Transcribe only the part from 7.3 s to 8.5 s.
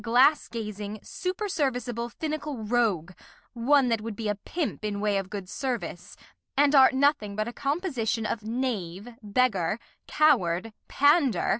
but a Composition of